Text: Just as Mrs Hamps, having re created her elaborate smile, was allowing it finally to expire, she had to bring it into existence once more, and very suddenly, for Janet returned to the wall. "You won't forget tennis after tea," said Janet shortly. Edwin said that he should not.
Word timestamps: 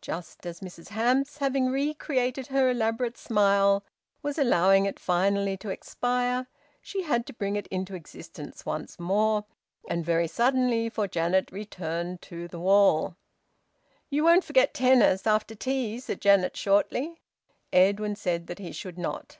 Just 0.00 0.46
as 0.46 0.60
Mrs 0.60 0.90
Hamps, 0.90 1.38
having 1.38 1.72
re 1.72 1.92
created 1.92 2.46
her 2.46 2.70
elaborate 2.70 3.18
smile, 3.18 3.84
was 4.22 4.38
allowing 4.38 4.86
it 4.86 5.00
finally 5.00 5.56
to 5.56 5.70
expire, 5.70 6.46
she 6.80 7.02
had 7.02 7.26
to 7.26 7.32
bring 7.32 7.56
it 7.56 7.66
into 7.66 7.96
existence 7.96 8.64
once 8.64 9.00
more, 9.00 9.44
and 9.88 10.04
very 10.04 10.28
suddenly, 10.28 10.88
for 10.88 11.08
Janet 11.08 11.50
returned 11.50 12.22
to 12.22 12.46
the 12.46 12.60
wall. 12.60 13.16
"You 14.08 14.22
won't 14.22 14.44
forget 14.44 14.72
tennis 14.72 15.26
after 15.26 15.56
tea," 15.56 15.98
said 15.98 16.20
Janet 16.20 16.56
shortly. 16.56 17.20
Edwin 17.72 18.14
said 18.14 18.46
that 18.46 18.60
he 18.60 18.70
should 18.70 18.98
not. 18.98 19.38